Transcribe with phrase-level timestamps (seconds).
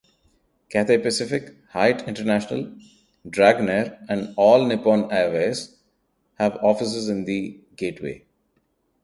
[0.71, 2.73] Cathay Pacific, Hyatt International,
[3.29, 5.77] Dragonair and All Nippon Airways
[6.39, 8.25] have offices in The Gateway.